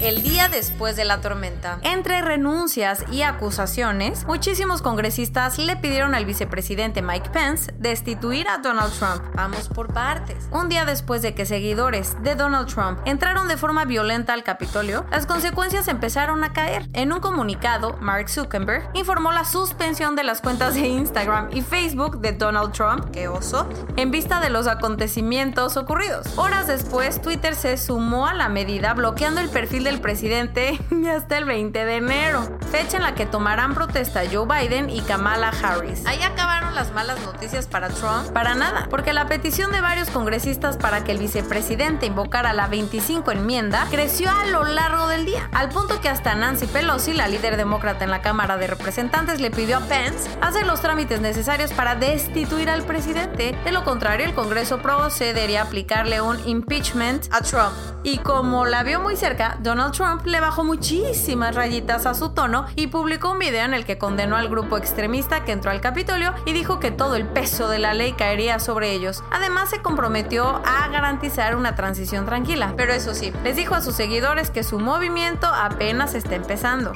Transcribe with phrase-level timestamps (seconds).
[0.00, 1.78] el día después de la tormenta.
[1.82, 8.92] Entre renuncias y acusaciones, muchísimos congresistas le pidieron al vicepresidente Mike Pence destituir a Donald
[8.98, 9.22] Trump.
[9.34, 10.48] Vamos por partes.
[10.50, 15.06] Un día después de que seguidores de Donald Trump entraron de forma violenta al Capitolio,
[15.10, 16.88] las consecuencias empezaron a caer.
[16.92, 22.20] En un comunicado, Mark Zuckerberg informó la suspensión de las cuentas de Instagram y Facebook
[22.20, 26.26] de Donald Trump, que oso, en vista de los acontecimientos ocurridos.
[26.36, 30.80] Horas después, Twitter se sumó a la medida bloqueando el perfil del presidente
[31.16, 32.42] hasta el 20 de enero,
[32.72, 36.04] fecha en la que tomarán protesta Joe Biden y Kamala Harris.
[36.06, 38.32] Ahí acabaron las malas noticias para Trump.
[38.32, 43.30] Para nada, porque la petición de varios congresistas para que el vicepresidente invocara la 25
[43.30, 47.56] enmienda creció a lo largo del día, al punto que hasta Nancy Pelosi, la líder
[47.56, 51.94] demócrata en la Cámara de Representantes, le pidió a Pence hacer los trámites necesarios para
[51.94, 53.56] destituir al presidente.
[53.64, 57.72] De lo contrario, el Congreso procedería a aplicarle un impeachment a Trump.
[58.02, 62.66] Y como la vio muy cerca, Donald Trump le bajó muchísimas rayitas a su tono
[62.76, 66.32] y publicó un video en el que condenó al grupo extremista que entró al Capitolio
[66.46, 69.22] y dijo que todo el peso de la ley caería sobre ellos.
[69.30, 72.72] Además se comprometió a garantizar una transición tranquila.
[72.76, 76.92] Pero eso sí, les dijo a sus seguidores que su movimiento apenas está empezando.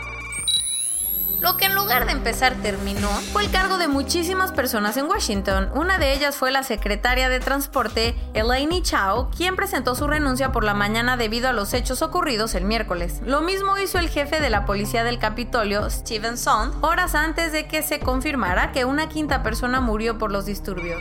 [1.41, 5.71] Lo que en lugar de empezar terminó fue el cargo de muchísimas personas en Washington.
[5.75, 10.65] Una de ellas fue la secretaria de Transporte, Elaine Chao, quien presentó su renuncia por
[10.65, 13.21] la mañana debido a los hechos ocurridos el miércoles.
[13.25, 17.67] Lo mismo hizo el jefe de la policía del Capitolio, Steven Sond, horas antes de
[17.67, 21.01] que se confirmara que una quinta persona murió por los disturbios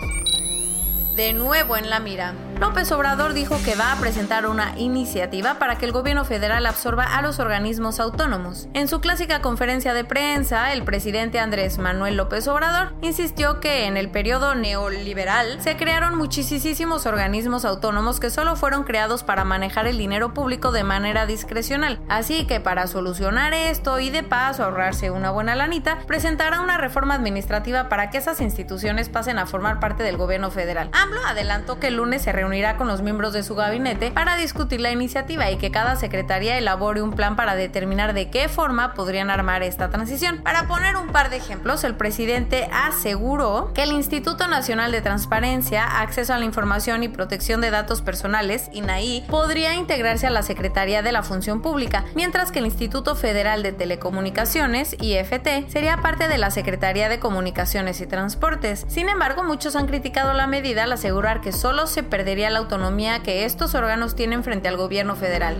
[1.19, 2.33] de nuevo en la mira.
[2.59, 7.03] López Obrador dijo que va a presentar una iniciativa para que el gobierno federal absorba
[7.03, 8.67] a los organismos autónomos.
[8.73, 13.95] En su clásica conferencia de prensa, el presidente Andrés Manuel López Obrador insistió que en
[13.95, 19.97] el periodo neoliberal se crearon muchísimos organismos autónomos que solo fueron creados para manejar el
[19.97, 21.99] dinero público de manera discrecional.
[22.09, 27.15] Así que para solucionar esto y de paso ahorrarse una buena lanita, presentará una reforma
[27.15, 30.89] administrativa para que esas instituciones pasen a formar parte del gobierno federal
[31.29, 34.91] adelantó que el lunes se reunirá con los miembros de su gabinete para discutir la
[34.91, 39.61] iniciativa y que cada secretaría elabore un plan para determinar de qué forma podrían armar
[39.61, 40.41] esta transición.
[40.41, 46.01] Para poner un par de ejemplos, el presidente aseguró que el Instituto Nacional de Transparencia,
[46.01, 51.03] Acceso a la Información y Protección de Datos Personales, INAI, podría integrarse a la Secretaría
[51.03, 56.39] de la Función Pública, mientras que el Instituto Federal de Telecomunicaciones, IFT, sería parte de
[56.39, 58.85] la Secretaría de Comunicaciones y Transportes.
[58.87, 63.23] Sin embargo, muchos han criticado la medida al asegurar que solo se perdería la autonomía
[63.23, 65.57] que estos órganos tienen frente al gobierno federal.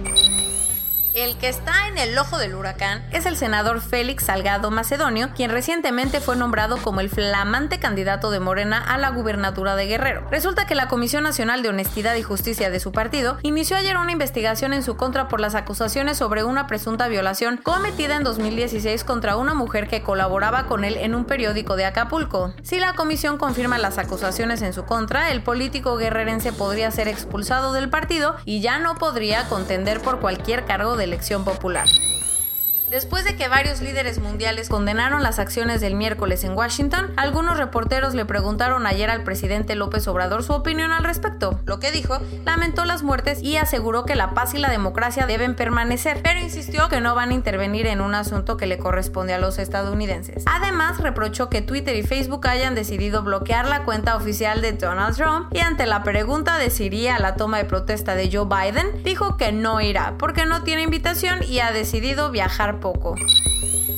[1.16, 5.50] El que está en el ojo del huracán es el senador Félix Salgado Macedonio, quien
[5.50, 10.28] recientemente fue nombrado como el flamante candidato de Morena a la gubernatura de Guerrero.
[10.30, 14.12] Resulta que la Comisión Nacional de Honestidad y Justicia de su partido inició ayer una
[14.12, 19.36] investigación en su contra por las acusaciones sobre una presunta violación cometida en 2016 contra
[19.36, 22.54] una mujer que colaboraba con él en un periódico de Acapulco.
[22.62, 27.74] Si la comisión confirma las acusaciones en su contra, el político guerrerense podría ser expulsado
[27.74, 31.88] del partido y ya no podría contender por cualquier cargo de elección popular.
[32.90, 38.16] Después de que varios líderes mundiales condenaron las acciones del miércoles en Washington, algunos reporteros
[38.16, 41.60] le preguntaron ayer al presidente López Obrador su opinión al respecto.
[41.66, 45.56] Lo que dijo, lamentó las muertes y aseguró que la paz y la democracia deben
[45.56, 49.40] permanecer, pero insistió que no van a intervenir en un asunto que le corresponde a
[49.40, 50.44] los estadounidenses.
[50.48, 55.54] Además, reprochó que Twitter y Facebook hayan decidido bloquear la cuenta oficial de Donald Trump
[55.54, 59.04] y ante la pregunta de si iría a la toma de protesta de Joe Biden,
[59.04, 63.16] dijo que no irá porque no tiene invitación y ha decidido viajar poco.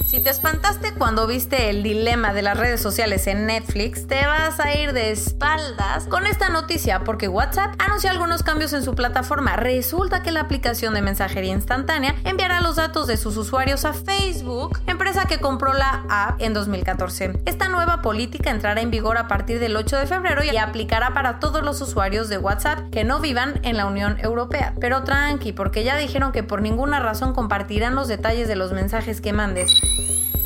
[0.06, 4.59] Si te espantaste cuando viste el dilema de las redes sociales en Netflix, te vas
[4.59, 9.56] a ir de espaldas con esta noticia porque WhatsApp anunció algunos cambios en su plataforma.
[9.56, 14.80] Resulta que la aplicación de mensajería instantánea enviará los datos de sus usuarios a Facebook,
[14.88, 17.42] empresa que compró la app en 2014.
[17.45, 21.39] Esta nueva política entrará en vigor a partir del 8 de febrero y aplicará para
[21.39, 24.74] todos los usuarios de WhatsApp que no vivan en la Unión Europea.
[24.80, 29.21] Pero tranqui, porque ya dijeron que por ninguna razón compartirán los detalles de los mensajes
[29.21, 29.71] que mandes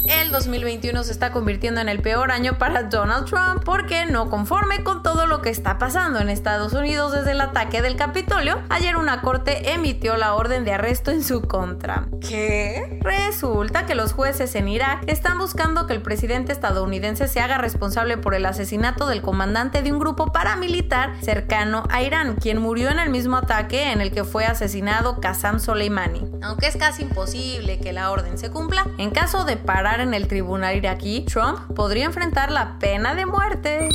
[0.07, 4.83] el 2021 se está convirtiendo en el peor año para Donald Trump porque no conforme
[4.83, 8.97] con todo lo que está pasando en Estados Unidos desde el ataque del Capitolio, ayer
[8.97, 12.07] una corte emitió la orden de arresto en su contra.
[12.21, 12.99] ¿Qué?
[13.01, 18.17] Resulta que los jueces en Irak están buscando que el presidente estadounidense se haga responsable
[18.17, 22.99] por el asesinato del comandante de un grupo paramilitar cercano a Irán, quien murió en
[22.99, 26.25] el mismo ataque en el que fue asesinado Qasem Soleimani.
[26.41, 30.27] Aunque es casi imposible que la orden se cumpla, en caso de parar en el
[30.27, 33.89] tribunal iraquí, Trump podría enfrentar la pena de muerte.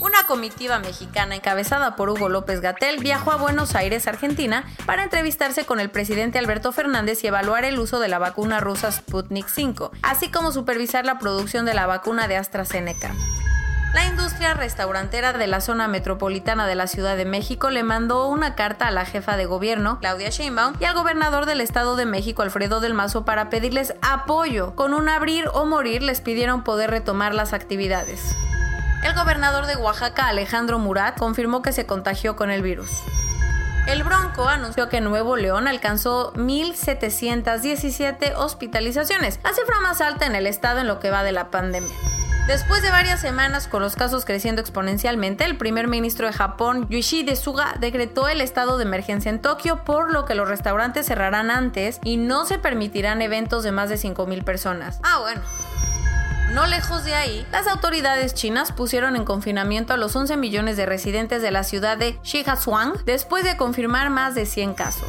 [0.00, 5.66] Una comitiva mexicana encabezada por Hugo López Gatel viajó a Buenos Aires, Argentina, para entrevistarse
[5.66, 9.90] con el presidente Alberto Fernández y evaluar el uso de la vacuna rusa Sputnik 5,
[10.02, 13.12] así como supervisar la producción de la vacuna de AstraZeneca.
[13.92, 18.54] La industria restaurantera de la zona metropolitana de la Ciudad de México le mandó una
[18.54, 22.42] carta a la jefa de gobierno, Claudia Sheinbaum, y al gobernador del Estado de México,
[22.42, 24.74] Alfredo del Mazo, para pedirles apoyo.
[24.76, 28.36] Con un abrir o morir les pidieron poder retomar las actividades.
[29.08, 32.90] El gobernador de Oaxaca, Alejandro Murat, confirmó que se contagió con el virus.
[33.86, 40.46] El Bronco anunció que Nuevo León alcanzó 1.717 hospitalizaciones, la cifra más alta en el
[40.46, 41.96] estado en lo que va de la pandemia.
[42.48, 47.34] Después de varias semanas con los casos creciendo exponencialmente, el primer ministro de Japón, Yoshide
[47.34, 51.98] Suga, decretó el estado de emergencia en Tokio, por lo que los restaurantes cerrarán antes
[52.04, 55.00] y no se permitirán eventos de más de 5.000 personas.
[55.02, 55.40] Ah, bueno.
[56.58, 60.86] No lejos de ahí, las autoridades chinas pusieron en confinamiento a los 11 millones de
[60.86, 65.08] residentes de la ciudad de Shihazuang después de confirmar más de 100 casos.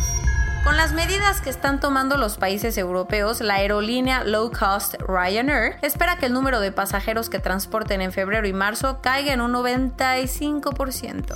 [0.64, 6.18] Con las medidas que están tomando los países europeos, la aerolínea low cost Ryanair espera
[6.18, 11.36] que el número de pasajeros que transporten en febrero y marzo caiga en un 95%.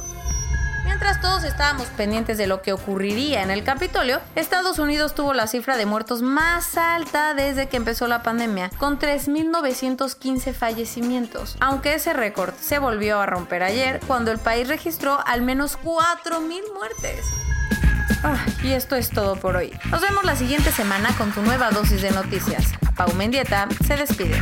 [0.83, 5.47] Mientras todos estábamos pendientes de lo que ocurriría en el Capitolio, Estados Unidos tuvo la
[5.47, 12.13] cifra de muertos más alta desde que empezó la pandemia, con 3.915 fallecimientos, aunque ese
[12.13, 17.25] récord se volvió a romper ayer cuando el país registró al menos 4.000 muertes.
[18.24, 19.74] Ah, y esto es todo por hoy.
[19.91, 22.71] Nos vemos la siguiente semana con tu nueva dosis de noticias.
[22.95, 24.41] Pau Mendieta se despide.